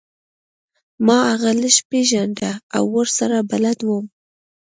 ما 1.05 1.17
هغه 1.31 1.51
لږ 1.61 1.75
پیژنده 1.89 2.51
او 2.75 2.83
ورسره 2.95 3.37
بلد 3.51 3.79
وم 3.83 4.05